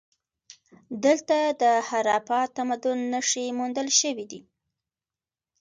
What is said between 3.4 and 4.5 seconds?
موندل شوي دي